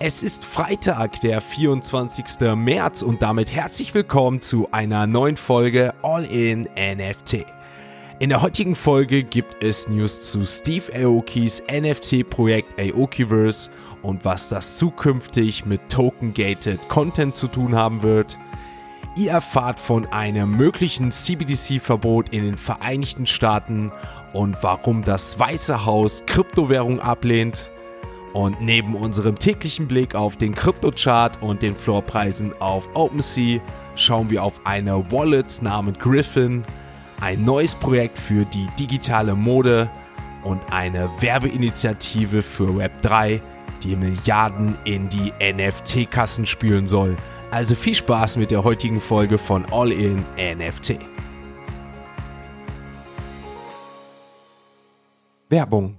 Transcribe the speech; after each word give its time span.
Es 0.00 0.22
ist 0.22 0.44
Freitag, 0.44 1.20
der 1.22 1.40
24. 1.40 2.54
März 2.54 3.02
und 3.02 3.20
damit 3.20 3.50
herzlich 3.50 3.94
willkommen 3.94 4.40
zu 4.40 4.68
einer 4.70 5.08
neuen 5.08 5.36
Folge 5.36 5.92
All 6.02 6.24
in 6.24 6.68
NFT. 6.76 7.44
In 8.20 8.28
der 8.28 8.40
heutigen 8.40 8.76
Folge 8.76 9.24
gibt 9.24 9.60
es 9.60 9.88
News 9.88 10.30
zu 10.30 10.46
Steve 10.46 10.92
Aokis 10.94 11.64
NFT-Projekt 11.68 12.78
Aokiverse 12.78 13.70
und 14.02 14.24
was 14.24 14.48
das 14.48 14.78
zukünftig 14.78 15.66
mit 15.66 15.88
Token-Gated 15.88 16.88
Content 16.88 17.34
zu 17.34 17.48
tun 17.48 17.74
haben 17.74 18.04
wird. 18.04 18.38
Ihr 19.16 19.32
erfahrt 19.32 19.80
von 19.80 20.06
einem 20.06 20.56
möglichen 20.56 21.10
CBDC-Verbot 21.10 22.28
in 22.28 22.44
den 22.44 22.56
Vereinigten 22.56 23.26
Staaten 23.26 23.90
und 24.32 24.62
warum 24.62 25.02
das 25.02 25.40
Weiße 25.40 25.84
Haus 25.84 26.22
Kryptowährung 26.24 27.00
ablehnt. 27.00 27.68
Und 28.32 28.60
neben 28.60 28.94
unserem 28.94 29.38
täglichen 29.38 29.88
Blick 29.88 30.14
auf 30.14 30.36
den 30.36 30.54
Kryptochart 30.54 31.42
und 31.42 31.62
den 31.62 31.74
Floorpreisen 31.74 32.52
auf 32.60 32.88
OpenSea 32.94 33.60
schauen 33.96 34.30
wir 34.30 34.44
auf 34.44 34.60
eine 34.64 35.10
Wallet 35.10 35.62
namens 35.62 35.98
Griffin, 35.98 36.62
ein 37.20 37.44
neues 37.44 37.74
Projekt 37.74 38.18
für 38.18 38.44
die 38.44 38.68
digitale 38.78 39.34
Mode 39.34 39.90
und 40.44 40.60
eine 40.70 41.10
Werbeinitiative 41.20 42.42
für 42.42 42.68
Web3, 42.68 43.40
die 43.82 43.96
Milliarden 43.96 44.76
in 44.84 45.08
die 45.08 45.32
NFT-Kassen 45.40 46.46
spülen 46.46 46.86
soll. 46.86 47.16
Also 47.50 47.74
viel 47.74 47.94
Spaß 47.94 48.36
mit 48.36 48.50
der 48.50 48.62
heutigen 48.62 49.00
Folge 49.00 49.38
von 49.38 49.64
All 49.72 49.90
in 49.90 50.24
NFT. 50.38 50.98
Werbung 55.48 55.98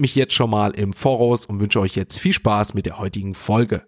mich 0.00 0.14
jetzt 0.14 0.34
schon 0.34 0.50
mal 0.50 0.72
im 0.72 0.92
Voraus 0.92 1.46
und 1.46 1.60
wünsche 1.60 1.80
euch 1.80 1.94
jetzt 1.94 2.18
viel 2.18 2.32
Spaß 2.32 2.74
mit 2.74 2.86
der 2.86 2.98
heutigen 2.98 3.34
Folge. 3.34 3.82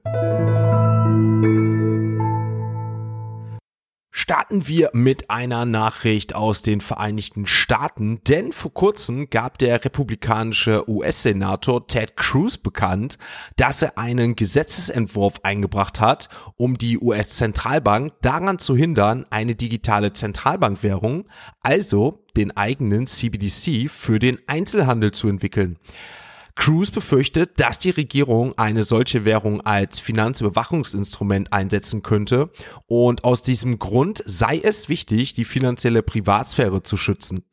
Starten 4.15 4.69
wir 4.69 4.91
mit 4.93 5.31
einer 5.31 5.65
Nachricht 5.65 6.35
aus 6.35 6.61
den 6.61 6.83
Vereinigten 6.83 7.47
Staaten, 7.47 8.21
denn 8.29 8.53
vor 8.53 8.75
kurzem 8.75 9.31
gab 9.31 9.57
der 9.57 9.83
republikanische 9.83 10.87
US-Senator 10.87 11.87
Ted 11.87 12.15
Cruz 12.19 12.59
bekannt, 12.59 13.17
dass 13.57 13.81
er 13.81 13.97
einen 13.97 14.37
Gesetzesentwurf 14.37 15.41
eingebracht 15.45 15.99
hat, 15.99 16.29
um 16.57 16.77
die 16.77 16.99
US-Zentralbank 16.99 18.13
daran 18.21 18.59
zu 18.59 18.77
hindern, 18.77 19.25
eine 19.31 19.55
digitale 19.55 20.13
Zentralbankwährung, 20.13 21.25
also 21.63 22.23
den 22.37 22.55
eigenen 22.55 23.07
CBDC 23.07 23.89
für 23.89 24.19
den 24.19 24.39
Einzelhandel 24.47 25.13
zu 25.13 25.29
entwickeln. 25.29 25.79
Cruz 26.55 26.91
befürchtet, 26.91 27.59
dass 27.59 27.79
die 27.79 27.91
Regierung 27.91 28.57
eine 28.59 28.83
solche 28.83 29.25
Währung 29.25 29.61
als 29.63 30.01
Finanzüberwachungsinstrument 30.01 31.53
einsetzen 31.53 32.03
könnte 32.03 32.51
und 32.87 33.25
aus 33.25 33.43
diesem 33.43 33.79
Grund 33.79 34.23
sei 34.27 34.61
es 34.63 34.89
wichtig, 34.89 35.35
die 35.35 35.45
finanzielle 35.45 36.03
Privatsphäre 36.03 36.83
zu 36.83 36.97
schützen. 36.97 37.45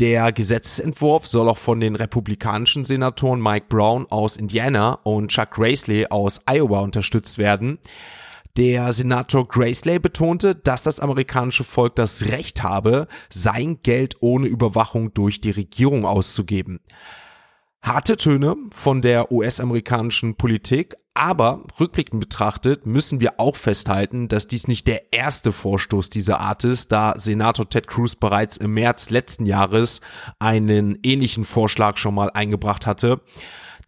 Der 0.00 0.32
Gesetzentwurf 0.32 1.26
soll 1.28 1.48
auch 1.48 1.58
von 1.58 1.78
den 1.78 1.94
republikanischen 1.94 2.84
Senatoren 2.84 3.40
Mike 3.40 3.66
Brown 3.68 4.06
aus 4.10 4.36
Indiana 4.36 4.94
und 5.04 5.30
Chuck 5.30 5.52
Grassley 5.52 6.06
aus 6.06 6.40
Iowa 6.46 6.80
unterstützt 6.80 7.38
werden. 7.38 7.78
Der 8.56 8.92
Senator 8.92 9.48
Graysley 9.48 9.98
betonte, 9.98 10.54
dass 10.54 10.84
das 10.84 11.00
amerikanische 11.00 11.64
Volk 11.64 11.96
das 11.96 12.26
Recht 12.26 12.62
habe, 12.62 13.08
sein 13.28 13.80
Geld 13.82 14.16
ohne 14.20 14.46
Überwachung 14.46 15.12
durch 15.12 15.40
die 15.40 15.50
Regierung 15.50 16.06
auszugeben. 16.06 16.78
Harte 17.84 18.16
Töne 18.16 18.56
von 18.74 19.02
der 19.02 19.30
US-amerikanischen 19.30 20.36
Politik, 20.36 20.94
aber 21.12 21.64
rückblickend 21.78 22.18
betrachtet 22.18 22.86
müssen 22.86 23.20
wir 23.20 23.38
auch 23.38 23.56
festhalten, 23.56 24.28
dass 24.28 24.48
dies 24.48 24.68
nicht 24.68 24.86
der 24.86 25.12
erste 25.12 25.52
Vorstoß 25.52 26.08
dieser 26.08 26.40
Art 26.40 26.64
ist, 26.64 26.92
da 26.92 27.12
Senator 27.18 27.68
Ted 27.68 27.86
Cruz 27.86 28.16
bereits 28.16 28.56
im 28.56 28.72
März 28.72 29.10
letzten 29.10 29.44
Jahres 29.44 30.00
einen 30.38 30.98
ähnlichen 31.02 31.44
Vorschlag 31.44 31.98
schon 31.98 32.14
mal 32.14 32.30
eingebracht 32.30 32.86
hatte. 32.86 33.20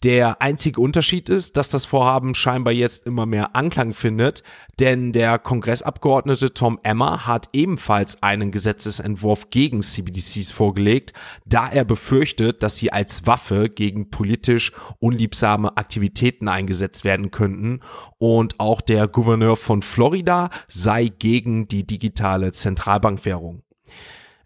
Der 0.02 0.42
einzige 0.42 0.80
Unterschied 0.80 1.28
ist, 1.28 1.56
dass 1.56 1.70
das 1.70 1.84
Vorhaben 1.84 2.34
scheinbar 2.34 2.72
jetzt 2.72 3.06
immer 3.06 3.26
mehr 3.26 3.56
Anklang 3.56 3.94
findet, 3.94 4.42
denn 4.78 5.12
der 5.12 5.38
Kongressabgeordnete 5.38 6.52
Tom 6.52 6.78
Emmer 6.82 7.26
hat 7.26 7.48
ebenfalls 7.52 8.22
einen 8.22 8.50
Gesetzesentwurf 8.50 9.50
gegen 9.50 9.82
CBDCs 9.82 10.50
vorgelegt, 10.50 11.12
da 11.46 11.68
er 11.68 11.84
befürchtet, 11.84 12.62
dass 12.62 12.76
sie 12.76 12.92
als 12.92 13.26
Waffe 13.26 13.68
gegen 13.70 14.10
politisch 14.10 14.72
unliebsame 14.98 15.76
Aktivitäten 15.76 16.48
eingesetzt 16.48 17.04
werden 17.04 17.30
könnten 17.30 17.80
und 18.18 18.60
auch 18.60 18.80
der 18.80 19.08
Gouverneur 19.08 19.56
von 19.56 19.82
Florida 19.82 20.50
sei 20.68 21.08
gegen 21.08 21.68
die 21.68 21.86
digitale 21.86 22.52
Zentralbankwährung. 22.52 23.62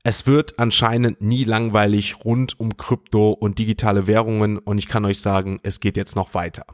Es 0.02 0.26
wird 0.26 0.58
anscheinend 0.58 1.20
nie 1.20 1.44
langweilig 1.44 2.24
rund 2.24 2.58
um 2.58 2.78
Krypto 2.78 3.32
und 3.32 3.58
digitale 3.58 4.06
Währungen 4.06 4.56
und 4.56 4.78
ich 4.78 4.88
kann 4.88 5.04
euch 5.04 5.20
sagen, 5.20 5.60
es 5.62 5.78
geht 5.78 5.98
jetzt 5.98 6.16
noch 6.16 6.32
weiter. 6.32 6.64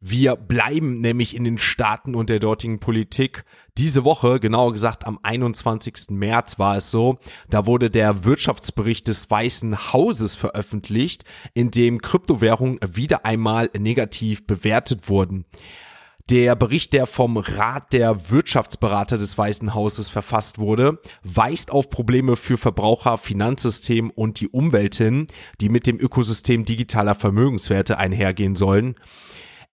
Wir 0.00 0.34
bleiben 0.36 1.00
nämlich 1.00 1.36
in 1.36 1.44
den 1.44 1.58
Staaten 1.58 2.14
und 2.16 2.30
der 2.30 2.40
dortigen 2.40 2.80
Politik. 2.80 3.44
Diese 3.76 4.04
Woche, 4.04 4.40
genauer 4.40 4.72
gesagt 4.72 5.06
am 5.06 5.18
21. 5.22 6.10
März 6.10 6.58
war 6.58 6.76
es 6.76 6.90
so, 6.90 7.18
da 7.48 7.66
wurde 7.66 7.90
der 7.90 8.24
Wirtschaftsbericht 8.24 9.06
des 9.06 9.28
Weißen 9.30 9.92
Hauses 9.92 10.34
veröffentlicht, 10.34 11.24
in 11.54 11.70
dem 11.70 12.00
Kryptowährungen 12.00 12.78
wieder 12.86 13.24
einmal 13.24 13.70
negativ 13.76 14.46
bewertet 14.46 15.08
wurden. 15.08 15.46
Der 16.30 16.56
Bericht, 16.56 16.92
der 16.92 17.06
vom 17.06 17.38
Rat 17.38 17.94
der 17.94 18.30
Wirtschaftsberater 18.30 19.16
des 19.16 19.38
Weißen 19.38 19.72
Hauses 19.72 20.10
verfasst 20.10 20.58
wurde, 20.58 21.00
weist 21.22 21.70
auf 21.70 21.88
Probleme 21.88 22.36
für 22.36 22.58
Verbraucher, 22.58 23.16
Finanzsystem 23.16 24.10
und 24.10 24.38
die 24.40 24.48
Umwelt 24.48 24.94
hin, 24.94 25.26
die 25.62 25.70
mit 25.70 25.86
dem 25.86 25.98
Ökosystem 25.98 26.66
digitaler 26.66 27.14
Vermögenswerte 27.14 27.96
einhergehen 27.96 28.56
sollen. 28.56 28.96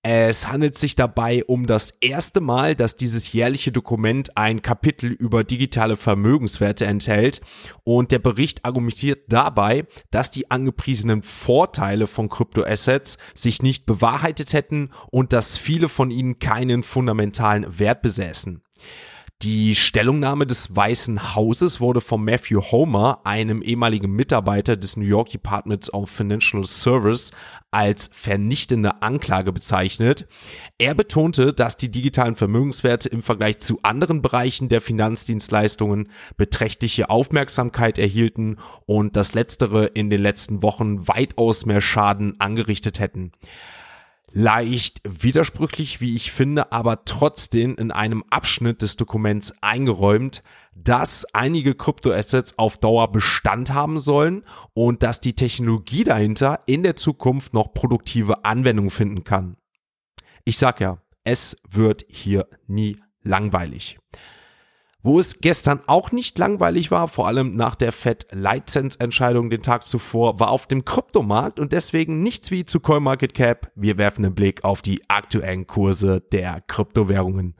Es 0.07 0.47
handelt 0.47 0.77
sich 0.77 0.95
dabei 0.95 1.43
um 1.45 1.65
das 1.65 1.97
erste 1.99 2.39
Mal, 2.39 2.75
dass 2.75 2.95
dieses 2.95 3.33
jährliche 3.33 3.71
Dokument 3.71 4.37
ein 4.37 4.61
Kapitel 4.61 5.11
über 5.11 5.43
digitale 5.43 5.97
Vermögenswerte 5.97 6.85
enthält 6.85 7.41
und 7.83 8.11
der 8.11 8.19
Bericht 8.19 8.65
argumentiert 8.65 9.23
dabei, 9.29 9.87
dass 10.11 10.29
die 10.29 10.51
angepriesenen 10.51 11.23
Vorteile 11.23 12.05
von 12.05 12.29
Kryptoassets 12.29 13.17
sich 13.33 13.63
nicht 13.63 13.87
bewahrheitet 13.87 14.53
hätten 14.53 14.91
und 15.09 15.33
dass 15.33 15.57
viele 15.57 15.89
von 15.89 16.11
ihnen 16.11 16.37
keinen 16.37 16.83
fundamentalen 16.83 17.79
Wert 17.79 18.03
besäßen. 18.03 18.61
Die 19.41 19.75
Stellungnahme 19.75 20.47
des 20.47 20.75
Weißen 20.75 21.35
Hauses 21.35 21.81
wurde 21.81 21.99
von 21.99 22.23
Matthew 22.23 22.61
Homer, 22.71 23.19
einem 23.25 23.61
ehemaligen 23.61 24.11
Mitarbeiter 24.13 24.77
des 24.77 24.95
New 24.95 25.05
York 25.05 25.29
Departments 25.29 25.93
of 25.93 26.09
Financial 26.09 26.65
Service, 26.65 27.31
als 27.69 28.09
vernichtende 28.13 29.01
Anklage 29.01 29.51
bezeichnet. 29.51 30.25
Er 30.77 30.95
betonte, 30.95 31.53
dass 31.53 31.75
die 31.75 31.91
digitalen 31.91 32.37
Vermögenswerte 32.37 33.09
im 33.09 33.21
Vergleich 33.21 33.59
zu 33.59 33.79
anderen 33.83 34.21
Bereichen 34.21 34.69
der 34.69 34.79
Finanzdienstleistungen 34.79 36.09
beträchtliche 36.37 37.09
Aufmerksamkeit 37.09 37.99
erhielten 37.99 38.57
und 38.85 39.17
dass 39.17 39.33
letztere 39.33 39.87
in 39.87 40.09
den 40.09 40.21
letzten 40.21 40.63
Wochen 40.63 41.09
weitaus 41.09 41.65
mehr 41.65 41.81
Schaden 41.81 42.39
angerichtet 42.39 42.99
hätten 42.99 43.33
leicht 44.35 44.99
widersprüchlich, 45.05 46.01
wie 46.01 46.13
ich 46.13 46.33
finde, 46.33 46.73
aber 46.73 47.05
trotzdem 47.05 47.75
in 47.77 47.91
einem 47.91 48.21
Abschnitt 48.29 48.81
des 48.81 48.97
Dokuments 48.97 49.55
eingeräumt, 49.61 50.43
dass 50.75 51.25
einige 51.33 51.73
Kryptoassets 51.73 52.59
auf 52.59 52.77
Dauer 52.77 53.13
Bestand 53.13 53.73
haben 53.73 53.97
sollen 53.97 54.43
und 54.73 55.03
dass 55.03 55.21
die 55.21 55.37
Technologie 55.37 56.03
dahinter 56.03 56.59
in 56.65 56.83
der 56.83 56.97
Zukunft 56.97 57.53
noch 57.53 57.73
produktive 57.73 58.43
Anwendung 58.43 58.89
finden 58.89 59.23
kann. 59.23 59.55
Ich 60.43 60.57
sag 60.57 60.81
ja, 60.81 61.01
es 61.23 61.55
wird 61.69 62.05
hier 62.09 62.45
nie 62.67 62.97
langweilig. 63.23 63.97
Wo 65.05 65.19
es 65.19 65.39
gestern 65.39 65.81
auch 65.85 66.11
nicht 66.11 66.35
langweilig 66.39 66.89
war, 66.89 67.07
vor 67.07 67.27
allem 67.27 67.55
nach 67.55 67.75
der 67.75 67.91
Fed 67.91 68.25
License 68.31 68.99
Entscheidung 68.99 69.51
den 69.51 69.61
Tag 69.61 69.83
zuvor, 69.83 70.39
war 70.39 70.49
auf 70.49 70.65
dem 70.65 70.83
Kryptomarkt 70.83 71.59
und 71.59 71.73
deswegen 71.73 72.21
nichts 72.21 72.49
wie 72.49 72.65
zu 72.65 72.79
CoinMarketCap. 72.79 73.71
Wir 73.75 73.99
werfen 73.99 74.25
einen 74.25 74.33
Blick 74.33 74.63
auf 74.63 74.81
die 74.81 75.07
aktuellen 75.07 75.67
Kurse 75.67 76.23
der 76.31 76.59
Kryptowährungen. 76.61 77.53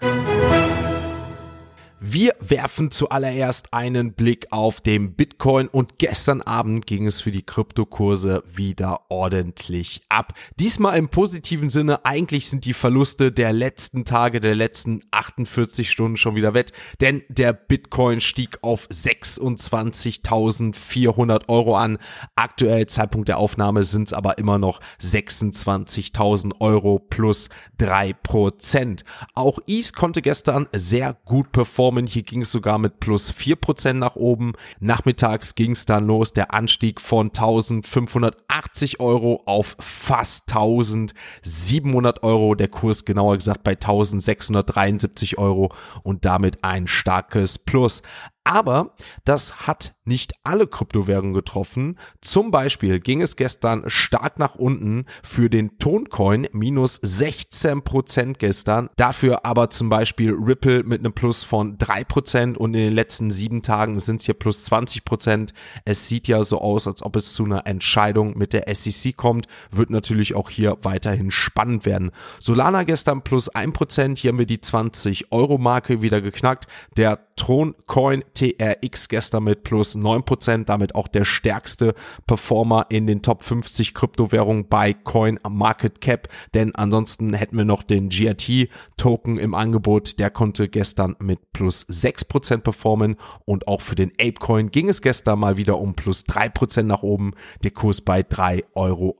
Wir 2.07 2.35
werfen 2.39 2.91
zuallererst 2.91 3.73
einen 3.73 4.13
Blick 4.13 4.51
auf 4.51 4.79
den 4.79 5.15
Bitcoin 5.15 5.67
und 5.67 5.97
gestern 5.97 6.43
Abend 6.43 6.85
ging 6.85 7.07
es 7.07 7.19
für 7.19 7.31
die 7.31 7.41
Kryptokurse 7.41 8.43
wieder 8.45 9.09
ordentlich 9.09 10.01
ab. 10.07 10.33
Diesmal 10.59 10.99
im 10.99 11.09
positiven 11.09 11.71
Sinne, 11.71 12.05
eigentlich 12.05 12.47
sind 12.47 12.65
die 12.65 12.73
Verluste 12.73 13.31
der 13.31 13.53
letzten 13.53 14.05
Tage, 14.05 14.39
der 14.39 14.53
letzten 14.53 15.01
48 15.09 15.89
Stunden 15.89 16.15
schon 16.15 16.35
wieder 16.35 16.53
wett, 16.53 16.73
denn 17.01 17.23
der 17.27 17.53
Bitcoin 17.53 18.21
stieg 18.21 18.59
auf 18.61 18.87
26.400 18.91 21.49
Euro 21.49 21.75
an. 21.75 21.97
Aktuell 22.35 22.85
Zeitpunkt 22.85 23.29
der 23.29 23.39
Aufnahme 23.39 23.83
sind 23.83 24.09
es 24.09 24.13
aber 24.13 24.37
immer 24.37 24.59
noch 24.59 24.79
26.000 25.01 26.61
Euro 26.61 26.99
plus 26.99 27.49
drei 27.79 28.13
Prozent. 28.13 29.05
Auch 29.33 29.57
ETH 29.65 29.95
konnte 29.95 30.21
gestern 30.21 30.67
sehr 30.71 31.17
gut 31.25 31.51
performen 31.51 31.94
gekommen. 31.95 32.07
Hier 32.07 32.23
ging 32.23 32.41
es 32.41 32.51
sogar 32.51 32.77
mit 32.77 32.99
plus 32.99 33.31
4% 33.31 33.93
nach 33.93 34.15
oben. 34.15 34.53
Nachmittags 34.79 35.55
ging 35.55 35.71
es 35.71 35.85
dann 35.85 36.05
los. 36.05 36.33
Der 36.33 36.53
Anstieg 36.53 37.01
von 37.01 37.27
1580 37.27 38.99
Euro 38.99 39.43
auf 39.45 39.75
fast 39.79 40.49
1700 40.51 42.23
Euro. 42.23 42.55
Der 42.55 42.67
Kurs 42.67 43.05
genauer 43.05 43.37
gesagt 43.37 43.63
bei 43.63 43.71
1673 43.71 45.37
Euro 45.37 45.73
und 46.03 46.25
damit 46.25 46.63
ein 46.63 46.87
starkes 46.87 47.57
Plus. 47.59 48.01
Aber 48.45 48.91
das 49.25 49.67
hat 49.67 49.95
nicht 50.05 50.33
alle 50.43 50.67
Kryptowährungen 50.67 51.33
getroffen. 51.33 51.97
Zum 52.21 52.51
Beispiel 52.51 52.99
ging 52.99 53.23
es 53.23 53.35
gestern 53.35 53.83
stark 53.87 54.37
nach 54.37 54.53
unten 54.53 55.05
für 55.23 55.49
den 55.49 55.79
Toncoin 55.79 56.47
minus 56.51 57.01
16% 57.01 58.35
gestern. 58.37 58.89
Dafür 58.97 59.45
aber 59.45 59.71
zum 59.71 59.89
Beispiel 59.89 60.31
Ripple 60.31 60.83
mit 60.83 60.99
einem 60.99 61.13
Plus 61.13 61.43
von 61.43 61.79
3% 61.79 62.55
und 62.55 62.75
in 62.75 62.81
den 62.81 62.93
letzten 62.93 63.31
sieben 63.31 63.63
Tagen 63.63 63.99
sind 63.99 64.19
es 64.19 64.27
hier 64.27 64.35
plus 64.35 64.63
20%. 64.67 65.49
Es 65.83 66.07
sieht 66.07 66.27
ja 66.27 66.43
so 66.43 66.61
aus, 66.61 66.87
als 66.87 67.01
ob 67.01 67.15
es 67.15 67.33
zu 67.33 67.45
einer 67.45 67.65
Entscheidung 67.65 68.37
mit 68.37 68.53
der 68.53 68.73
SEC 68.73 69.17
kommt. 69.17 69.47
Wird 69.71 69.89
natürlich 69.89 70.35
auch 70.35 70.51
hier 70.51 70.77
weiterhin 70.83 71.31
spannend 71.31 71.87
werden. 71.87 72.11
Solana 72.39 72.83
gestern 72.83 73.23
plus 73.23 73.51
1%. 73.51 74.19
Hier 74.19 74.29
haben 74.29 74.37
wir 74.37 74.45
die 74.45 74.61
20 74.61 75.31
Euro 75.31 75.57
Marke 75.57 76.03
wieder 76.03 76.21
geknackt. 76.21 76.67
Der 76.95 77.34
Troncoin 77.35 78.23
TRX 78.33 79.09
gestern 79.09 79.43
mit 79.43 79.63
plus 79.63 79.95
9%, 79.95 80.65
damit 80.65 80.95
auch 80.95 81.07
der 81.07 81.25
stärkste 81.25 81.93
Performer 82.27 82.87
in 82.89 83.07
den 83.07 83.21
Top 83.21 83.43
50 83.43 83.93
Kryptowährungen 83.93 84.67
bei 84.67 84.93
Coin 84.93 85.39
Market 85.47 86.01
Cap, 86.01 86.29
denn 86.53 86.73
ansonsten 86.75 87.33
hätten 87.33 87.57
wir 87.57 87.65
noch 87.65 87.83
den 87.83 88.09
GRT 88.09 88.69
Token 88.97 89.37
im 89.37 89.53
Angebot, 89.53 90.19
der 90.19 90.29
konnte 90.29 90.69
gestern 90.69 91.15
mit 91.19 91.51
plus 91.51 91.87
6% 91.87 92.57
performen 92.57 93.15
und 93.45 93.67
auch 93.67 93.81
für 93.81 93.95
den 93.95 94.11
Apecoin 94.19 94.71
ging 94.71 94.89
es 94.89 95.01
gestern 95.01 95.39
mal 95.39 95.57
wieder 95.57 95.79
um 95.79 95.95
plus 95.95 96.25
3% 96.25 96.83
nach 96.83 97.03
oben, 97.03 97.33
der 97.63 97.71
Kurs 97.71 98.01
bei 98.01 98.21
3,80 98.21 98.63
Euro. 98.75 99.17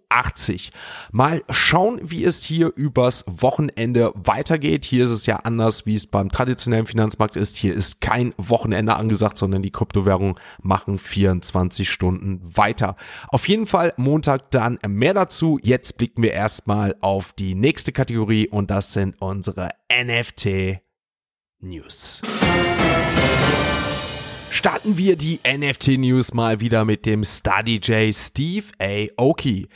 Mal 1.12 1.44
schauen, 1.50 2.00
wie 2.04 2.24
es 2.24 2.44
hier 2.44 2.72
übers 2.76 3.26
Wochenende 3.28 4.12
weitergeht. 4.16 4.86
Hier 4.86 5.06
ist 5.06 5.12
es 5.12 5.26
ja 5.26 5.38
anders, 5.38 5.86
wie 5.86 5.96
es 5.96 6.08
beim 6.08 6.30
traditionellen 6.30 6.86
Finanzmarkt 6.86 7.36
ist. 7.36 7.58
Hier 7.58 7.74
ist 7.74 8.02
kein 8.06 8.36
Wochenende 8.38 8.98
angesagt, 8.98 9.36
sondern 9.40 9.64
die 9.64 9.72
Kryptowährungen 9.72 10.36
machen 10.62 11.00
24 11.00 11.90
Stunden 11.90 12.40
weiter. 12.56 12.98
Auf 13.30 13.48
jeden 13.48 13.66
Fall 13.66 13.94
Montag 13.98 14.52
dann 14.52 14.78
mehr 14.88 15.16
dazu. 15.16 15.58
Jetzt 15.64 15.98
blicken 15.98 16.22
wir 16.22 16.32
erstmal 16.32 16.96
auf 17.02 17.34
die 17.34 17.56
nächste 17.56 17.92
Kategorie 17.92 18.48
und 18.48 18.70
das 18.70 18.94
sind 18.94 19.20
unsere 19.20 19.70
NFT 19.92 20.82
News. 21.62 22.22
Starten 24.52 25.00
wir 25.00 25.16
die 25.16 25.40
NFT 25.44 25.98
News 25.98 26.32
mal 26.32 26.60
wieder 26.60 26.86
mit 26.86 27.08
dem 27.08 27.24
Study 27.24 27.78
J 27.78 28.14
Steve 28.14 28.66
Aoki. 29.18 29.68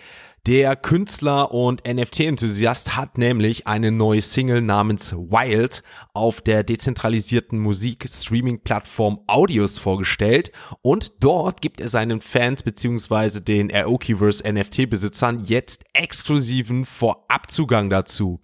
Der 0.50 0.76
Künstler 0.76 1.54
und 1.54 1.84
NFT-Enthusiast 1.88 2.96
hat 2.96 3.20
nämlich 3.20 3.68
eine 3.68 3.92
neue 3.92 4.24
Single 4.24 4.64
namens 4.64 5.14
Wild 5.14 5.84
auf 6.16 6.42
der 6.42 6.64
dezentralisierten 6.64 7.60
Musik-Streaming-Plattform 7.60 9.20
Audios 9.28 9.78
vorgestellt 9.78 10.52
und 10.82 11.24
dort 11.24 11.62
gibt 11.62 11.80
er 11.80 11.88
seinen 11.88 12.20
Fans 12.20 12.64
bzw. 12.64 13.42
den 13.42 13.72
Aokiverse 13.72 14.44
NFT-Besitzern 14.52 15.44
jetzt 15.46 15.84
exklusiven 15.94 16.84
Vorabzugang 16.86 17.92
dazu. 17.92 18.40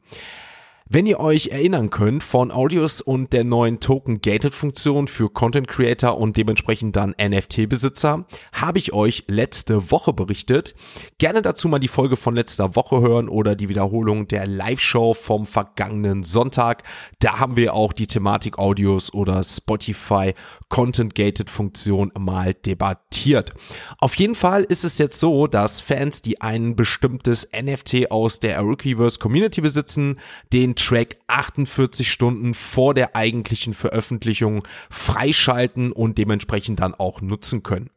Wenn 0.87 1.07
ihr 1.07 1.19
euch 1.19 1.47
erinnern 1.47 1.89
könnt 1.89 2.23
von 2.23 2.51
Audios 2.51 3.01
und 3.01 3.33
der 3.33 3.43
neuen 3.43 3.79
Token 3.79 4.21
Gated 4.21 4.53
Funktion 4.53 5.07
für 5.07 5.31
Content 5.31 5.67
Creator 5.67 6.15
und 6.15 6.37
dementsprechend 6.37 6.95
dann 6.95 7.15
NFT 7.19 7.67
Besitzer, 7.67 8.27
habe 8.53 8.77
ich 8.77 8.93
euch 8.93 9.23
letzte 9.27 9.89
Woche 9.89 10.13
berichtet. 10.13 10.75
Gerne 11.17 11.41
dazu 11.41 11.69
mal 11.69 11.79
die 11.79 11.87
Folge 11.87 12.15
von 12.17 12.35
letzter 12.35 12.75
Woche 12.75 13.01
hören 13.01 13.29
oder 13.29 13.55
die 13.55 13.67
Wiederholung 13.67 14.27
der 14.27 14.45
Live-Show 14.45 15.15
vom 15.15 15.47
vergangenen 15.47 16.21
Sonntag. 16.23 16.83
Da 17.17 17.39
haben 17.39 17.55
wir 17.55 17.73
auch 17.73 17.91
die 17.91 18.05
Thematik 18.05 18.59
Audios 18.59 19.11
oder 19.11 19.41
Spotify 19.41 20.35
Content-Gated 20.69 21.49
Funktion 21.49 22.11
mal 22.15 22.53
debattiert. 22.53 23.53
Auf 23.97 24.13
jeden 24.17 24.35
Fall 24.35 24.63
ist 24.63 24.83
es 24.83 24.99
jetzt 24.99 25.19
so, 25.19 25.47
dass 25.47 25.81
Fans, 25.81 26.21
die 26.21 26.41
ein 26.41 26.75
bestimmtes 26.75 27.49
NFT 27.59 28.11
aus 28.11 28.39
der 28.39 28.59
Arukiverse 28.59 29.17
Community 29.17 29.61
besitzen, 29.61 30.19
den 30.53 30.74
Track 30.75 31.15
48 31.27 32.11
Stunden 32.11 32.53
vor 32.53 32.93
der 32.93 33.15
eigentlichen 33.15 33.73
Veröffentlichung 33.73 34.63
freischalten 34.89 35.91
und 35.91 36.17
dementsprechend 36.17 36.79
dann 36.79 36.93
auch 36.93 37.21
nutzen 37.21 37.63
können. 37.63 37.89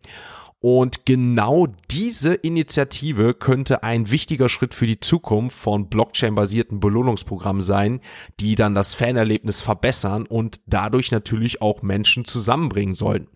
Und 0.60 1.06
genau 1.06 1.68
diese 1.90 2.34
Initiative 2.34 3.32
könnte 3.32 3.84
ein 3.84 4.10
wichtiger 4.10 4.48
Schritt 4.48 4.74
für 4.74 4.88
die 4.88 4.98
Zukunft 4.98 5.56
von 5.56 5.88
Blockchain-basierten 5.88 6.80
Belohnungsprogrammen 6.80 7.62
sein, 7.62 8.00
die 8.40 8.56
dann 8.56 8.74
das 8.74 8.96
Fanerlebnis 8.96 9.60
verbessern 9.60 10.26
und 10.26 10.60
dadurch 10.66 11.12
natürlich 11.12 11.62
auch 11.62 11.82
Menschen 11.82 12.24
zusammenbringen 12.24 12.96
sollen. 12.96 13.28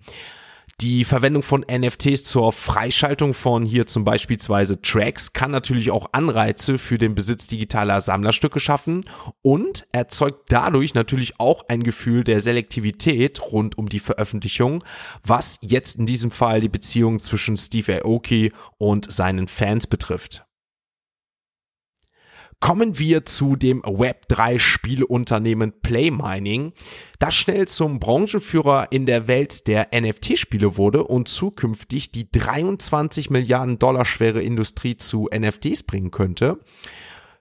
Die 0.83 1.05
Verwendung 1.05 1.45
von 1.45 1.65
NFTs 1.71 2.25
zur 2.25 2.53
Freischaltung 2.53 3.35
von 3.35 3.65
hier 3.65 3.87
zum 3.87 4.03
beispielsweise 4.03 4.83
Tracks 4.83 5.33
kann 5.33 5.53
natürlich 5.53 5.93
auch 5.93 6.09
Anreize 6.11 6.77
für 6.77 6.99
den 6.99 7.15
Besitz 7.15 7.47
digitaler 7.47 8.01
Sammlerstücke 8.01 8.59
schaffen 8.59 9.05
und 9.43 9.87
erzeugt 9.93 10.47
dadurch 10.49 10.95
natürlich 10.95 11.39
auch 11.39 11.69
ein 11.69 11.85
Gefühl 11.85 12.25
der 12.25 12.41
Selektivität 12.41 13.41
rund 13.53 13.79
um 13.79 13.89
die 13.89 14.01
Veröffentlichung, 14.01 14.83
was 15.25 15.61
jetzt 15.61 16.01
in 16.01 16.07
diesem 16.07 16.33
Fall 16.33 16.59
die 16.59 16.69
Beziehung 16.69 17.21
zwischen 17.21 17.57
Steve 17.57 18.05
Aoki 18.05 18.53
und 18.77 19.09
seinen 19.09 19.47
Fans 19.47 19.87
betrifft. 19.87 20.45
Kommen 22.63 22.97
wir 22.97 23.25
zu 23.25 23.57
dem 23.57 23.83
Web3 23.83 24.61
Spieleunternehmen 24.61 25.73
Playmining, 25.83 26.73
das 27.19 27.35
schnell 27.35 27.67
zum 27.67 27.99
Branchenführer 27.99 28.93
in 28.93 29.05
der 29.05 29.27
Welt 29.27 29.67
der 29.67 29.89
NFT-Spiele 29.93 30.77
wurde 30.77 31.03
und 31.03 31.27
zukünftig 31.27 32.13
die 32.13 32.31
23 32.31 33.31
Milliarden 33.31 33.81
Dollar 33.81 34.05
schwere 34.05 34.43
Industrie 34.43 34.97
zu 34.97 35.29
NFTs 35.37 35.83
bringen 35.83 36.13
könnte. 36.13 36.61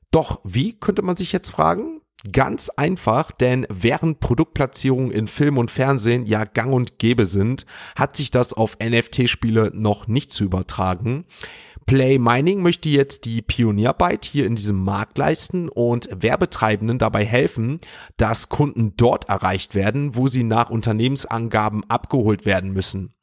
Doch 0.10 0.42
wie 0.44 0.74
könnte 0.80 1.04
man 1.04 1.16
sich 1.16 1.32
jetzt 1.32 1.52
fragen? 1.52 2.02
Ganz 2.32 2.70
einfach, 2.70 3.32
denn 3.32 3.68
während 3.70 4.22
Produktplatzierungen 4.22 5.12
in 5.12 5.28
Film 5.28 5.60
und 5.60 5.70
Fernsehen 5.70 6.26
ja 6.26 6.46
gang 6.46 6.74
und 6.74 6.98
gäbe 6.98 7.28
sind, 7.28 7.68
hat 7.96 8.16
sich 8.16 8.32
das 8.32 8.54
auf 8.54 8.78
NFT-Spiele 8.80 9.72
noch 9.74 10.08
nicht 10.08 10.32
zu 10.32 10.44
übertragen. 10.44 11.26
Play 11.86 12.20
Mining 12.20 12.62
möchte 12.62 12.90
jetzt 12.90 13.26
die 13.26 13.42
Pionierarbeit 13.42 14.26
hier 14.26 14.46
in 14.46 14.56
diesem 14.56 14.84
Markt 14.84 15.18
leisten 15.18 15.70
und 15.70 16.10
Werbetreibenden 16.14 17.00
dabei 17.00 17.26
helfen, 17.26 17.80
dass 18.18 18.50
Kunden 18.50 18.96
dort 18.98 19.30
erreicht 19.30 19.76
werden, 19.76 20.16
wo 20.16 20.28
sie 20.28 20.44
nach 20.44 20.70
Unternehmensangaben 20.70 21.84
abgeholt 21.90 22.46
werden 22.46 22.72
müssen. 22.72 23.14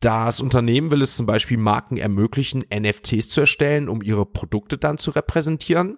Das 0.00 0.42
Unternehmen 0.42 0.90
will 0.90 1.00
es 1.00 1.16
zum 1.16 1.24
Beispiel 1.24 1.56
Marken 1.56 1.96
ermöglichen, 1.96 2.62
NFTs 2.70 3.30
zu 3.30 3.40
erstellen, 3.40 3.88
um 3.88 4.02
ihre 4.02 4.26
Produkte 4.26 4.76
dann 4.76 4.98
zu 4.98 5.12
repräsentieren. 5.12 5.96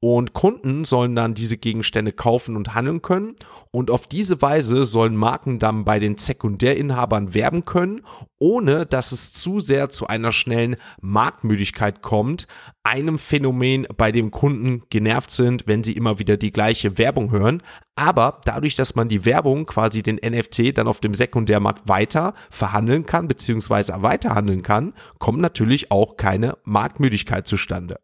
Und 0.00 0.34
Kunden 0.34 0.84
sollen 0.84 1.16
dann 1.16 1.32
diese 1.32 1.56
Gegenstände 1.56 2.12
kaufen 2.12 2.54
und 2.54 2.74
handeln 2.74 3.00
können. 3.00 3.34
Und 3.70 3.90
auf 3.90 4.06
diese 4.06 4.42
Weise 4.42 4.84
sollen 4.84 5.16
Marken 5.16 5.58
dann 5.58 5.84
bei 5.84 5.98
den 5.98 6.18
Sekundärinhabern 6.18 7.32
werben 7.32 7.64
können, 7.64 8.02
ohne 8.38 8.84
dass 8.84 9.12
es 9.12 9.32
zu 9.32 9.58
sehr 9.58 9.88
zu 9.88 10.06
einer 10.06 10.32
schnellen 10.32 10.76
Marktmüdigkeit 11.00 12.02
kommt, 12.02 12.46
einem 12.82 13.18
Phänomen, 13.18 13.86
bei 13.96 14.12
dem 14.12 14.30
Kunden 14.30 14.82
genervt 14.90 15.30
sind, 15.30 15.66
wenn 15.66 15.82
sie 15.82 15.92
immer 15.92 16.18
wieder 16.18 16.36
die 16.36 16.52
gleiche 16.52 16.98
Werbung 16.98 17.30
hören. 17.30 17.62
Aber 17.94 18.40
dadurch, 18.44 18.76
dass 18.76 18.94
man 18.94 19.08
die 19.08 19.24
Werbung 19.24 19.64
quasi 19.64 20.02
den 20.02 20.16
NFT 20.16 20.76
dann 20.76 20.88
auf 20.88 21.00
dem 21.00 21.14
Sekundärmarkt 21.14 21.88
weiter 21.88 22.34
verhandeln 22.50 23.06
kann, 23.06 23.28
beziehungsweise 23.28 23.94
weiterhandeln 24.02 24.62
kann, 24.62 24.92
kommt 25.18 25.40
natürlich 25.40 25.90
auch 25.90 26.16
keine 26.18 26.58
Marktmüdigkeit 26.64 27.46
zustande. 27.46 27.98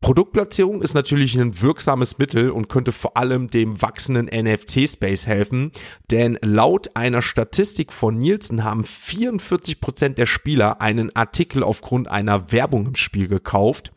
Produktplatzierung 0.00 0.82
ist 0.82 0.94
natürlich 0.94 1.38
ein 1.38 1.60
wirksames 1.60 2.18
Mittel 2.18 2.50
und 2.50 2.68
könnte 2.68 2.92
vor 2.92 3.16
allem 3.16 3.48
dem 3.48 3.80
wachsenden 3.80 4.26
NFT-Space 4.26 5.26
helfen, 5.26 5.72
denn 6.10 6.38
laut 6.42 6.94
einer 6.94 7.22
Statistik 7.22 7.92
von 7.92 8.16
Nielsen 8.16 8.64
haben 8.64 8.84
44 8.84 9.80
Prozent 9.80 10.18
der 10.18 10.26
Spieler 10.26 10.80
einen 10.80 11.14
Artikel 11.16 11.62
aufgrund 11.62 12.10
einer 12.10 12.52
Werbung 12.52 12.86
im 12.86 12.94
Spiel 12.94 13.28
gekauft. 13.28 13.92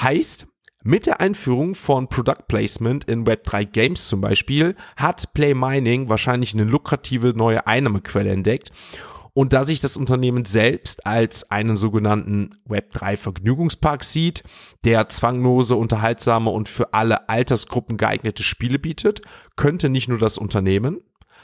Heißt, 0.00 0.46
mit 0.82 1.04
der 1.04 1.20
Einführung 1.20 1.74
von 1.74 2.08
Product 2.08 2.48
Placement 2.48 3.04
in 3.04 3.26
Web3 3.26 3.66
Games 3.66 4.08
zum 4.08 4.22
Beispiel 4.22 4.74
hat 4.96 5.34
Play 5.34 5.52
Mining 5.52 6.08
wahrscheinlich 6.08 6.54
eine 6.54 6.64
lukrative 6.64 7.34
neue 7.36 7.66
Einnahmequelle 7.66 8.30
entdeckt 8.30 8.72
und 9.40 9.54
da 9.54 9.64
sich 9.64 9.80
das 9.80 9.96
Unternehmen 9.96 10.44
selbst 10.44 11.06
als 11.06 11.50
einen 11.50 11.74
sogenannten 11.74 12.50
Web3 12.68 13.16
Vergnügungspark 13.16 14.04
sieht, 14.04 14.44
der 14.84 15.08
zwanglose, 15.08 15.76
unterhaltsame 15.76 16.50
und 16.50 16.68
für 16.68 16.92
alle 16.92 17.30
Altersgruppen 17.30 17.96
geeignete 17.96 18.42
Spiele 18.42 18.78
bietet, 18.78 19.22
könnte 19.56 19.88
nicht 19.88 20.08
nur 20.08 20.18
das 20.18 20.36
Unternehmen, 20.36 21.00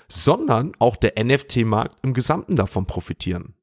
sondern 0.08 0.72
auch 0.78 0.96
der 0.96 1.14
NFT-Markt 1.24 1.96
im 2.02 2.12
Gesamten 2.12 2.54
davon 2.54 2.84
profitieren. 2.84 3.54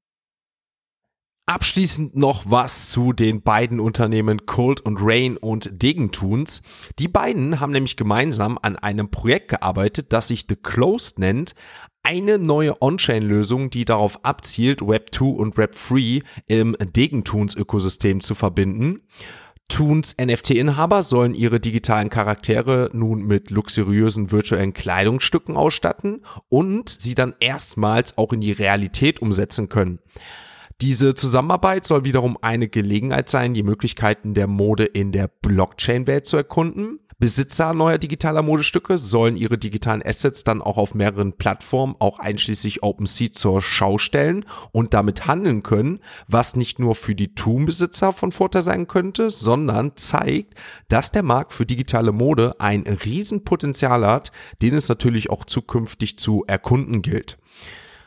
Abschließend 1.46 2.16
noch 2.16 2.46
was 2.48 2.90
zu 2.90 3.14
den 3.14 3.44
beiden 3.44 3.80
Unternehmen 3.80 4.48
Cold 4.48 4.82
und 4.82 4.98
Rain 5.00 5.38
und 5.38 5.84
Degentuns. 5.84 6.64
Die 6.98 7.10
beiden 7.10 7.60
haben 7.60 7.74
nämlich 7.74 7.98
gemeinsam 7.98 8.58
an 8.60 8.78
einem 8.78 9.12
Projekt 9.12 9.50
gearbeitet, 9.50 10.14
das 10.14 10.30
sich 10.30 10.46
The 10.50 10.56
Closed 10.56 11.20
nennt, 11.20 11.54
eine 12.04 12.38
neue 12.38 12.82
On-Chain-Lösung, 12.82 13.70
die 13.70 13.86
darauf 13.86 14.24
abzielt, 14.24 14.86
Web 14.86 15.16
2 15.16 15.26
und 15.26 15.58
Web 15.58 15.76
3 15.76 16.22
im 16.48 16.76
Degentuns-Ökosystem 16.80 18.20
zu 18.22 18.36
verbinden. 18.36 19.02
Toons 19.70 20.16
NFT-Inhaber 20.22 21.02
sollen 21.02 21.34
ihre 21.34 21.60
digitalen 21.60 22.10
Charaktere 22.10 22.90
nun 22.94 23.26
mit 23.26 23.50
luxuriösen 23.50 24.32
virtuellen 24.32 24.74
Kleidungsstücken 24.74 25.56
ausstatten 25.56 26.26
und 26.50 26.90
sie 26.90 27.16
dann 27.16 27.34
erstmals 27.40 28.18
auch 28.18 28.34
in 28.34 28.42
die 28.42 28.52
Realität 28.52 29.22
umsetzen 29.22 29.70
können. 29.70 30.00
Diese 30.82 31.16
Zusammenarbeit 31.16 31.86
soll 31.86 32.04
wiederum 32.04 32.38
eine 32.42 32.68
Gelegenheit 32.68 33.30
sein, 33.30 33.54
die 33.54 33.64
Möglichkeiten 33.64 34.34
der 34.34 34.48
Mode 34.48 34.84
in 34.84 35.12
der 35.12 35.30
Blockchain-Welt 35.30 36.26
zu 36.26 36.36
erkunden. 36.36 37.00
Besitzer 37.20 37.74
neuer 37.74 37.98
digitaler 37.98 38.42
Modestücke 38.42 38.98
sollen 38.98 39.38
ihre 39.38 39.58
digitalen 39.58 40.04
Assets 40.04 40.44
dann 40.44 40.62
auch 40.62 40.78
auf 40.78 40.96
mehreren 40.96 41.34
Plattformen, 41.34 41.96
auch 42.00 42.20
einschließlich 42.20 42.84
OpenSea, 42.84 43.32
zur 43.32 43.62
Schau 43.62 43.98
stellen 43.98 44.46
und 44.72 44.94
damit 44.94 45.28
handeln 45.28 45.64
können, 45.64 46.00
was 46.28 46.56
nicht 46.56 46.80
nur 46.80 46.96
für 46.96 47.16
die 47.16 47.36
Toon-Besitzer 47.36 48.14
von 48.14 48.32
Vorteil 48.32 48.62
sein 48.62 48.88
könnte, 48.88 49.30
sondern 49.30 49.96
zeigt, 49.96 50.56
dass 50.88 51.12
der 51.12 51.24
Markt 51.24 51.54
für 51.54 51.66
digitale 51.66 52.12
Mode 52.12 52.60
ein 52.60 52.84
Riesenpotenzial 52.84 54.06
hat, 54.06 54.32
den 54.62 54.74
es 54.74 54.90
natürlich 54.90 55.30
auch 55.30 55.46
zukünftig 55.46 56.18
zu 56.18 56.44
erkunden 56.48 57.02
gilt. 57.02 57.38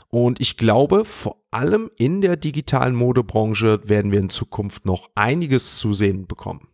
Und 0.08 0.40
ich 0.40 0.56
glaube, 0.56 1.04
vor 1.04 1.36
allem 1.50 1.90
in 1.96 2.20
der 2.20 2.36
digitalen 2.36 2.94
Modebranche 2.94 3.88
werden 3.88 4.12
wir 4.12 4.20
in 4.20 4.30
Zukunft 4.30 4.86
noch 4.86 5.10
einiges 5.14 5.76
zu 5.78 5.92
sehen 5.92 6.26
bekommen. 6.26 6.68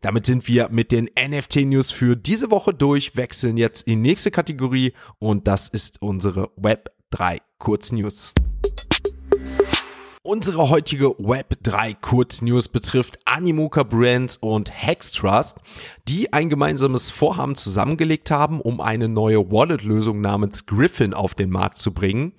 Damit 0.00 0.26
sind 0.26 0.46
wir 0.46 0.68
mit 0.70 0.92
den 0.92 1.10
NFT-News 1.18 1.90
für 1.90 2.16
diese 2.16 2.50
Woche 2.50 2.72
durch, 2.72 3.16
wechseln 3.16 3.56
jetzt 3.56 3.88
in 3.88 4.02
die 4.02 4.08
nächste 4.10 4.30
Kategorie 4.30 4.92
und 5.18 5.48
das 5.48 5.68
ist 5.68 6.00
unsere 6.00 6.50
Web 6.56 6.92
3 7.10 7.38
Kurznews. 7.58 8.32
Unsere 10.22 10.68
heutige 10.68 11.14
Web 11.18 11.54
3 11.62 11.94
Kurznews 11.94 12.68
betrifft 12.68 13.18
Animoca 13.24 13.82
Brands 13.82 14.36
und 14.36 14.70
Hextrust, 14.70 15.56
die 16.06 16.32
ein 16.32 16.50
gemeinsames 16.50 17.10
Vorhaben 17.10 17.56
zusammengelegt 17.56 18.30
haben, 18.30 18.60
um 18.60 18.80
eine 18.80 19.08
neue 19.08 19.50
Wallet-Lösung 19.50 20.20
namens 20.20 20.66
Griffin 20.66 21.14
auf 21.14 21.34
den 21.34 21.50
Markt 21.50 21.78
zu 21.78 21.92
bringen. 21.92 22.34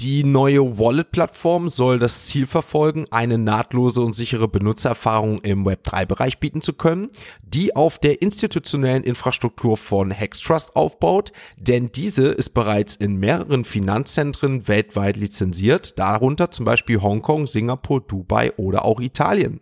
Die 0.00 0.24
neue 0.24 0.78
Wallet-Plattform 0.78 1.68
soll 1.68 1.98
das 1.98 2.24
Ziel 2.24 2.46
verfolgen, 2.46 3.06
eine 3.10 3.38
nahtlose 3.38 4.00
und 4.00 4.14
sichere 4.14 4.48
Benutzererfahrung 4.48 5.38
im 5.42 5.64
Web3-Bereich 5.66 6.40
bieten 6.40 6.60
zu 6.60 6.72
können, 6.72 7.10
die 7.42 7.76
auf 7.76 7.98
der 7.98 8.20
institutionellen 8.20 9.04
Infrastruktur 9.04 9.76
von 9.76 10.10
Hextrust 10.10 10.74
aufbaut, 10.74 11.32
denn 11.56 11.92
diese 11.92 12.26
ist 12.26 12.50
bereits 12.50 12.96
in 12.96 13.16
mehreren 13.16 13.64
Finanzzentren 13.64 14.66
weltweit 14.66 15.16
lizenziert, 15.16 15.98
darunter 15.98 16.50
zum 16.50 16.64
Beispiel 16.64 17.00
Hongkong, 17.00 17.46
Singapur, 17.46 18.00
Dubai 18.00 18.52
oder 18.56 18.84
auch 18.84 19.00
Italien. 19.00 19.60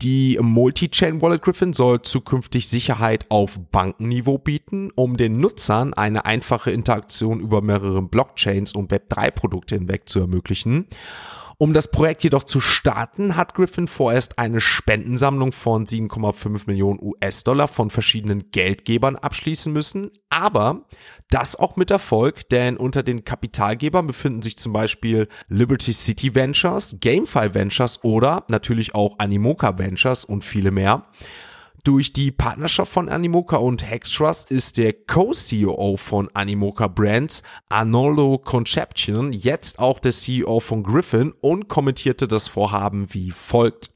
Die 0.00 0.38
Multi-Chain 0.40 1.20
Wallet 1.20 1.42
Griffin 1.42 1.72
soll 1.72 2.02
zukünftig 2.02 2.68
Sicherheit 2.68 3.26
auf 3.30 3.58
Bankenniveau 3.72 4.38
bieten, 4.38 4.92
um 4.94 5.16
den 5.16 5.40
Nutzern 5.40 5.92
eine 5.92 6.24
einfache 6.24 6.70
Interaktion 6.70 7.40
über 7.40 7.62
mehrere 7.62 8.00
Blockchains 8.00 8.74
und 8.74 8.92
Web3-Produkte 8.92 9.74
hinweg 9.74 10.08
zu 10.08 10.20
ermöglichen. 10.20 10.86
Um 11.60 11.74
das 11.74 11.90
Projekt 11.90 12.22
jedoch 12.22 12.44
zu 12.44 12.60
starten, 12.60 13.34
hat 13.34 13.52
Griffin 13.52 13.88
vorerst 13.88 14.38
eine 14.38 14.60
Spendensammlung 14.60 15.50
von 15.50 15.86
7,5 15.86 16.62
Millionen 16.68 17.00
US-Dollar 17.02 17.66
von 17.66 17.90
verschiedenen 17.90 18.52
Geldgebern 18.52 19.16
abschließen 19.16 19.72
müssen. 19.72 20.12
Aber 20.30 20.86
das 21.30 21.56
auch 21.56 21.74
mit 21.74 21.90
Erfolg, 21.90 22.48
denn 22.50 22.76
unter 22.76 23.02
den 23.02 23.24
Kapitalgebern 23.24 24.06
befinden 24.06 24.40
sich 24.40 24.56
zum 24.56 24.72
Beispiel 24.72 25.26
Liberty 25.48 25.92
City 25.92 26.36
Ventures, 26.36 26.98
GameFi 27.00 27.54
Ventures 27.54 28.04
oder 28.04 28.44
natürlich 28.46 28.94
auch 28.94 29.18
Animoca 29.18 29.78
Ventures 29.78 30.24
und 30.24 30.44
viele 30.44 30.70
mehr. 30.70 31.06
Durch 31.88 32.12
die 32.12 32.30
Partnerschaft 32.30 32.92
von 32.92 33.08
Animoca 33.08 33.56
und 33.56 33.82
Hextrust 33.82 34.50
ist 34.50 34.76
der 34.76 34.92
Co-CEO 34.92 35.96
von 35.96 36.28
Animoca 36.34 36.86
Brands, 36.86 37.42
Arnoldo 37.70 38.36
Concepcion, 38.36 39.32
jetzt 39.32 39.78
auch 39.78 39.98
der 39.98 40.12
CEO 40.12 40.60
von 40.60 40.82
Griffin 40.82 41.32
und 41.40 41.68
kommentierte 41.68 42.28
das 42.28 42.46
Vorhaben 42.46 43.06
wie 43.14 43.30
folgt. 43.30 43.90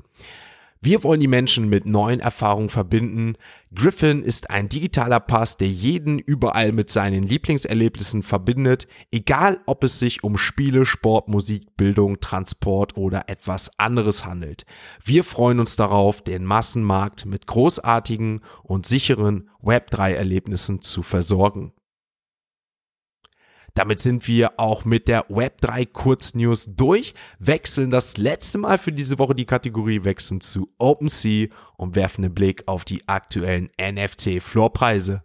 Wir 0.85 1.05
wollen 1.05 1.21
die 1.21 1.29
Menschen 1.29 1.69
mit 1.69 1.87
neuen 1.87 2.19
Erfahrungen 2.19 2.69
verbinden. 2.69 3.37
Griffin 3.73 4.25
ist 4.25 4.51
ein 4.51 4.69
digitaler 4.69 5.21
Pass, 5.21 5.57
der 5.57 5.69
jeden 5.69 6.19
überall 6.19 6.73
mit 6.73 6.91
seinen 6.91 7.23
Lieblingserlebnissen 7.23 8.25
verbindet, 8.25 8.89
egal 9.13 9.61
ob 9.67 9.85
es 9.85 10.01
sich 10.01 10.25
um 10.25 10.37
Spiele, 10.37 10.85
Sport, 10.85 11.29
Musik, 11.29 11.77
Bildung, 11.77 12.19
Transport 12.19 12.97
oder 12.97 13.29
etwas 13.29 13.71
anderes 13.79 14.25
handelt. 14.25 14.67
Wir 15.05 15.23
freuen 15.23 15.61
uns 15.61 15.77
darauf, 15.77 16.21
den 16.21 16.45
Massenmarkt 16.45 17.27
mit 17.27 17.47
großartigen 17.47 18.41
und 18.65 18.85
sicheren 18.85 19.51
Web3-Erlebnissen 19.63 20.83
zu 20.83 21.05
versorgen. 21.05 21.73
Damit 23.75 24.01
sind 24.01 24.29
wir 24.29 24.61
auch 24.61 24.85
mit 24.85 25.09
der 25.09 25.31
Web3 25.31 25.87
Kurznews 25.87 26.69
durch, 26.77 27.15
wechseln 27.39 27.91
das 27.91 28.19
letzte 28.19 28.59
Mal 28.59 28.77
für 28.77 28.93
diese 28.93 29.19
Woche 29.19 29.35
die 29.35 29.47
Kategorie, 29.47 30.05
wechseln 30.05 30.43
zu 30.43 30.69
OpenSea 30.77 31.49
und 31.79 31.97
werfen 31.97 32.23
einen 32.23 32.35
Blick 32.35 32.69
auf 32.69 32.85
die 32.85 33.09
aktuellen 33.09 33.71
NFT-Floorpreise. 33.81 35.23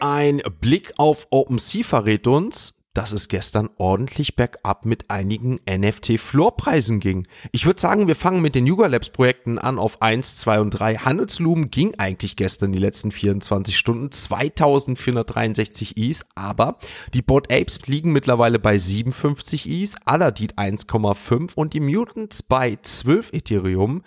Ein 0.00 0.40
Blick 0.62 0.94
auf 0.96 1.26
OpenSea 1.30 1.84
verrät 1.84 2.26
uns, 2.26 2.79
dass 2.92 3.12
es 3.12 3.28
gestern 3.28 3.70
ordentlich 3.78 4.34
bergab 4.34 4.84
mit 4.84 5.10
einigen 5.10 5.60
NFT-Floorpreisen 5.68 6.98
ging. 6.98 7.28
Ich 7.52 7.64
würde 7.64 7.80
sagen, 7.80 8.08
wir 8.08 8.16
fangen 8.16 8.42
mit 8.42 8.56
den 8.56 8.66
Yuga 8.66 8.86
Labs 8.86 9.10
Projekten 9.10 9.58
an 9.58 9.78
auf 9.78 10.02
1, 10.02 10.38
2 10.38 10.60
und 10.60 10.70
3. 10.70 10.96
Handelslumen 10.96 11.70
ging 11.70 11.94
eigentlich 11.98 12.34
gestern 12.34 12.72
die 12.72 12.80
letzten 12.80 13.12
24 13.12 13.78
Stunden 13.78 14.10
2463 14.10 15.96
Is, 15.98 16.26
aber 16.34 16.78
die 17.14 17.22
Bot 17.22 17.52
Apes 17.52 17.86
liegen 17.86 18.12
mittlerweile 18.12 18.58
bei 18.58 18.76
57 18.76 19.68
Is, 19.68 19.94
Aladit 20.04 20.58
1,5 20.58 21.54
und 21.54 21.74
die 21.74 21.80
Mutants 21.80 22.42
bei 22.42 22.76
12 22.82 23.32
Ethereum. 23.32 24.02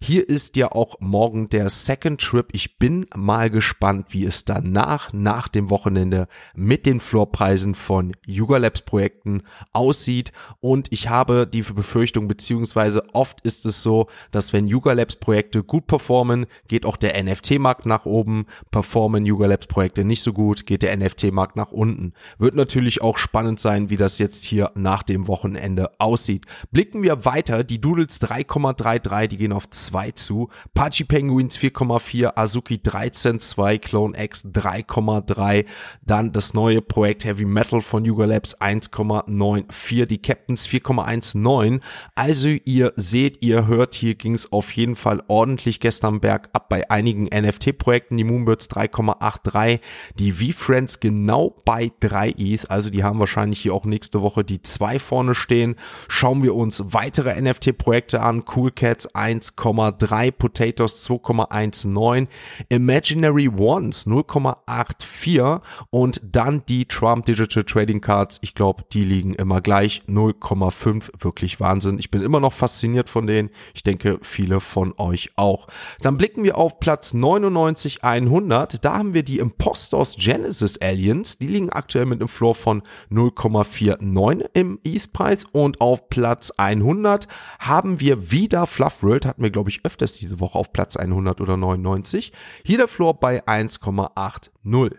Hier 0.00 0.28
ist 0.28 0.56
ja 0.56 0.70
auch 0.70 1.00
morgen 1.00 1.48
der 1.48 1.70
Second 1.70 2.20
Trip. 2.20 2.46
Ich 2.52 2.78
bin 2.78 3.06
mal 3.16 3.50
gespannt, 3.50 4.06
wie 4.10 4.24
es 4.24 4.44
danach, 4.44 5.12
nach 5.12 5.48
dem 5.48 5.70
Wochenende 5.70 6.28
mit 6.54 6.86
den 6.86 7.00
Floorpreisen 7.00 7.74
von 7.74 8.12
Yuga 8.28 8.58
Labs 8.58 8.82
Projekten 8.82 9.42
aussieht. 9.72 10.32
Und 10.60 10.92
ich 10.92 11.08
habe 11.08 11.46
die 11.46 11.62
Befürchtung, 11.62 12.28
beziehungsweise 12.28 13.02
oft 13.14 13.40
ist 13.40 13.66
es 13.66 13.82
so, 13.82 14.06
dass 14.30 14.52
wenn 14.52 14.66
Yuga 14.66 14.92
Labs 14.92 15.16
Projekte 15.16 15.62
gut 15.62 15.86
performen, 15.86 16.46
geht 16.68 16.84
auch 16.84 16.96
der 16.96 17.22
NFT-Markt 17.22 17.86
nach 17.86 18.04
oben, 18.04 18.46
performen 18.70 19.24
Yuga 19.26 19.46
Labs 19.46 19.66
Projekte 19.66 20.04
nicht 20.04 20.22
so 20.22 20.32
gut, 20.32 20.66
geht 20.66 20.82
der 20.82 20.96
NFT-Markt 20.96 21.56
nach 21.56 21.72
unten. 21.72 22.12
Wird 22.38 22.54
natürlich 22.54 23.02
auch 23.02 23.18
spannend 23.18 23.60
sein, 23.60 23.90
wie 23.90 23.96
das 23.96 24.18
jetzt 24.18 24.44
hier 24.44 24.70
nach 24.74 25.02
dem 25.02 25.28
Wochenende 25.28 25.90
aussieht. 25.98 26.46
Blicken 26.70 27.02
wir 27.02 27.24
weiter, 27.24 27.64
die 27.64 27.80
Doodles 27.80 28.20
3,33, 28.20 29.26
die 29.28 29.36
gehen 29.38 29.52
auf 29.52 29.68
2 29.70 30.10
zu, 30.12 30.50
Pachi 30.74 31.04
Penguins 31.04 31.58
4,4, 31.58 32.32
Azuki 32.36 32.74
13,2, 32.76 33.78
Clone 33.78 34.22
X 34.22 34.44
3,3, 34.44 35.64
dann 36.02 36.32
das 36.32 36.54
neue 36.54 36.82
Projekt 36.82 37.24
Heavy 37.24 37.44
Metal 37.44 37.80
von 37.80 38.04
Yuga 38.04 38.17
Labs 38.26 38.60
1,94, 38.60 40.06
die 40.06 40.18
Captains 40.18 40.68
4,19. 40.68 41.80
Also 42.14 42.48
ihr 42.48 42.92
seht, 42.96 43.42
ihr 43.42 43.66
hört, 43.66 43.94
hier 43.94 44.14
ging 44.14 44.34
es 44.34 44.52
auf 44.52 44.72
jeden 44.72 44.96
Fall 44.96 45.22
ordentlich 45.28 45.80
gestern 45.80 46.20
bergab 46.20 46.68
bei 46.68 46.90
einigen 46.90 47.24
NFT-Projekten. 47.24 48.16
Die 48.16 48.24
Moonbirds 48.24 48.70
3,83, 48.70 49.80
die 50.18 50.32
V-Friends 50.32 51.00
genau 51.00 51.56
bei 51.64 51.92
3 52.00 52.30
Is, 52.30 52.64
also 52.64 52.90
die 52.90 53.04
haben 53.04 53.20
wahrscheinlich 53.20 53.60
hier 53.60 53.74
auch 53.74 53.84
nächste 53.84 54.22
Woche 54.22 54.44
die 54.44 54.62
2 54.62 54.98
vorne 54.98 55.34
stehen. 55.34 55.76
Schauen 56.08 56.42
wir 56.42 56.54
uns 56.54 56.92
weitere 56.92 57.40
NFT-Projekte 57.40 58.20
an. 58.20 58.44
Cool 58.54 58.70
Cats 58.70 59.14
1,3, 59.14 60.30
Potatoes 60.32 61.08
2,19, 61.08 62.26
Imaginary 62.68 63.48
Ones 63.48 64.06
0,84 64.06 65.60
und 65.90 66.20
dann 66.24 66.62
die 66.68 66.86
Trump 66.86 67.26
Digital 67.26 67.64
Trading 67.64 68.00
Cards. 68.08 68.38
Ich 68.40 68.54
glaube, 68.54 68.84
die 68.90 69.04
liegen 69.04 69.34
immer 69.34 69.60
gleich 69.60 70.00
0,5. 70.08 71.10
Wirklich 71.22 71.60
Wahnsinn. 71.60 71.98
Ich 71.98 72.10
bin 72.10 72.22
immer 72.22 72.40
noch 72.40 72.54
fasziniert 72.54 73.10
von 73.10 73.26
denen. 73.26 73.50
Ich 73.74 73.82
denke, 73.82 74.18
viele 74.22 74.60
von 74.60 74.94
euch 74.96 75.32
auch. 75.36 75.66
Dann 76.00 76.16
blicken 76.16 76.42
wir 76.42 76.56
auf 76.56 76.80
Platz 76.80 77.12
99 77.12 78.04
100. 78.04 78.82
Da 78.82 78.96
haben 78.96 79.12
wir 79.12 79.24
die 79.24 79.40
Impostors 79.40 80.16
Genesis 80.16 80.80
Aliens. 80.80 81.36
Die 81.36 81.48
liegen 81.48 81.68
aktuell 81.68 82.06
mit 82.06 82.22
einem 82.22 82.28
Floor 82.28 82.54
von 82.54 82.82
0,49 83.10 84.48
im 84.54 84.80
East-Preis. 84.84 85.44
Und 85.44 85.82
auf 85.82 86.08
Platz 86.08 86.50
100 86.52 87.28
haben 87.58 88.00
wir 88.00 88.32
wieder 88.32 88.66
Fluff 88.66 89.02
World. 89.02 89.26
Hatten 89.26 89.42
wir, 89.42 89.50
glaube 89.50 89.68
ich, 89.68 89.84
öfters 89.84 90.14
diese 90.14 90.40
Woche 90.40 90.58
auf 90.58 90.72
Platz 90.72 90.96
100 90.96 91.42
oder 91.42 91.58
99. 91.58 92.32
Hier 92.64 92.78
der 92.78 92.88
Floor 92.88 93.20
bei 93.20 93.46
1,80. 93.46 94.96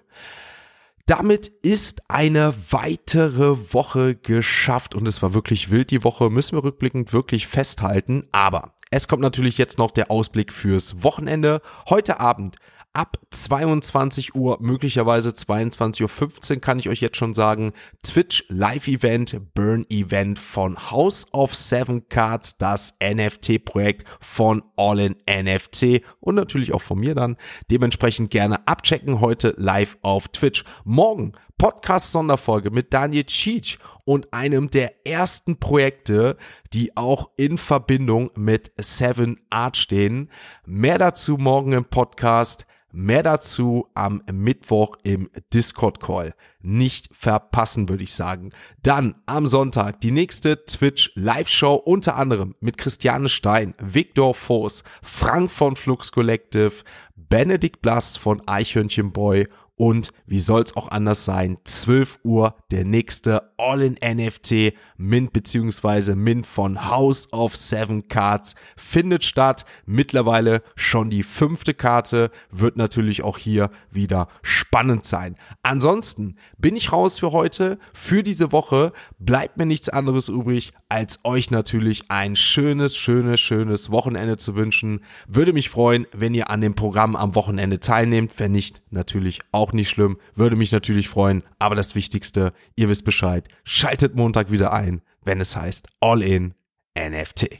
Damit 1.10 1.48
ist 1.64 2.04
eine 2.08 2.54
weitere 2.70 3.74
Woche 3.74 4.14
geschafft 4.14 4.94
und 4.94 5.08
es 5.08 5.24
war 5.24 5.34
wirklich 5.34 5.72
wild 5.72 5.90
die 5.90 6.04
Woche, 6.04 6.30
müssen 6.30 6.56
wir 6.56 6.64
rückblickend 6.64 7.14
wirklich 7.14 7.48
festhalten. 7.48 8.28
Aber 8.32 8.76
es 8.92 9.08
kommt 9.08 9.24
natürlich 9.24 9.58
jetzt 9.58 9.80
noch 9.80 9.90
der 9.90 10.12
Ausblick 10.12 10.54
fürs 10.54 11.02
Wochenende. 11.04 11.64
Heute 11.90 12.20
Abend 12.20 12.58
ab 12.94 13.18
22 13.30 14.36
Uhr, 14.36 14.58
möglicherweise 14.62 15.30
22.15 15.30 16.56
Uhr 16.56 16.62
kann 16.62 16.80
ich 16.80 16.90
euch 16.90 17.02
jetzt 17.02 17.18
schon 17.18 17.34
sagen, 17.34 17.74
Twitch 18.04 18.46
Live-Event, 18.50 19.54
Burn-Event 19.54 20.40
von 20.40 20.92
House 20.92 21.28
of 21.32 21.56
Seven 21.56 22.10
Cards, 22.10 22.58
das 22.58 22.96
NFT-Projekt 23.04 24.06
von 24.20 24.64
All 24.76 25.00
in 25.00 25.16
NFT 25.30 26.02
und 26.20 26.36
natürlich 26.36 26.74
auch 26.74 26.82
von 26.82 27.00
mir 27.00 27.16
dann. 27.16 27.38
Dementsprechend 27.70 28.32
gerne 28.32 28.68
abchecken 28.68 29.22
heute 29.22 29.54
live 29.58 29.98
auf 30.02 30.28
Twitch. 30.30 30.64
Morgen 30.84 31.34
Podcast-Sonderfolge 31.60 32.72
mit 32.72 32.94
Daniel 32.94 33.26
Cheech 33.26 33.78
und 34.06 34.34
einem 34.34 34.72
der 34.72 35.06
ersten 35.06 35.60
Projekte, 35.60 36.38
die 36.74 36.96
auch 36.96 37.32
in 37.36 37.58
Verbindung 37.58 38.32
mit 38.36 38.72
Seven 38.78 39.42
Art 39.50 39.76
stehen. 39.76 40.32
Mehr 40.66 40.98
dazu 40.98 41.38
morgen 41.38 41.74
im 41.74 41.84
Podcast. 41.84 42.66
Mehr 42.92 43.24
dazu 43.24 43.88
am 43.94 44.24
Mittwoch 44.32 44.96
im 45.04 45.30
Discord-Call. 45.54 46.34
Nicht 46.62 47.10
verpassen, 47.12 47.90
würde 47.90 48.04
ich 48.04 48.14
sagen. 48.14 48.52
Dann 48.82 49.22
am 49.26 49.46
Sonntag 49.48 50.00
die 50.02 50.12
nächste 50.12 50.64
Twitch 50.64 51.12
Live-Show, 51.14 51.76
unter 51.76 52.16
anderem 52.16 52.56
mit 52.62 52.78
Christiane 52.78 53.30
Stein, 53.30 53.76
Viktor 53.80 54.34
Voss, 54.34 54.84
Frank 55.04 55.52
von 55.52 55.76
Flux 55.76 56.12
Collective, 56.12 56.72
Benedikt 57.16 57.82
Blass 57.82 58.18
von 58.18 58.42
Eichhörnchen 58.48 59.12
Boy 59.12 59.48
und 59.80 60.12
wie 60.26 60.42
soll's 60.42 60.76
auch 60.76 60.90
anders 60.90 61.24
sein, 61.24 61.58
12 61.64 62.20
Uhr 62.26 62.54
der 62.70 62.84
nächste 62.84 63.54
All-in-NFT 63.58 64.74
Mint 64.98 65.32
beziehungsweise 65.32 66.18
Mint 66.18 66.46
von 66.46 66.90
House 66.90 67.32
of 67.32 67.56
Seven 67.56 68.10
Cards 68.10 68.56
findet 68.76 69.24
statt. 69.24 69.64
Mittlerweile 69.86 70.64
schon 70.76 71.10
die 71.10 71.24
fünfte 71.24 71.74
Karte, 71.74 72.30
wird 72.52 72.76
natürlich 72.76 73.24
auch 73.24 73.38
hier 73.38 73.72
wieder 73.90 74.28
spannend 74.42 75.06
sein. 75.06 75.38
Ansonsten 75.64 76.36
bin 76.58 76.76
ich 76.76 76.92
raus 76.92 77.20
für 77.20 77.32
heute, 77.32 77.80
für 77.94 78.22
diese 78.22 78.52
Woche. 78.52 78.92
Bleibt 79.18 79.56
mir 79.56 79.66
nichts 79.66 79.88
anderes 79.88 80.28
übrig, 80.28 80.74
als 80.90 81.20
euch 81.24 81.52
natürlich 81.52 82.10
ein 82.10 82.36
schönes, 82.36 82.98
schönes, 82.98 83.40
schönes 83.40 83.92
Wochenende 83.92 84.38
zu 84.38 84.56
wünschen. 84.56 85.02
Würde 85.28 85.54
mich 85.54 85.70
freuen, 85.70 86.08
wenn 86.12 86.34
ihr 86.34 86.50
an 86.50 86.62
dem 86.62 86.74
Programm 86.74 87.16
am 87.16 87.36
Wochenende 87.36 87.80
teilnehmt. 87.80 88.34
Wenn 88.38 88.52
nicht, 88.52 88.82
natürlich 88.90 89.40
auch 89.52 89.72
nicht 89.72 89.90
schlimm. 89.90 90.18
Würde 90.36 90.56
mich 90.56 90.72
natürlich 90.72 91.08
freuen. 91.08 91.44
Aber 91.60 91.76
das 91.76 91.94
Wichtigste, 91.94 92.54
ihr 92.76 92.90
wisst 92.90 93.06
Bescheid. 93.06 93.48
Schaltet 93.64 94.16
Montag 94.16 94.52
wieder 94.52 94.74
ein, 94.74 95.02
wenn 95.24 95.40
es 95.40 95.56
heißt 95.56 95.88
All 96.00 96.24
in 96.24 96.56
NFT. 96.98 97.60